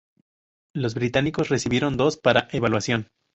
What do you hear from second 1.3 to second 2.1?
recibieron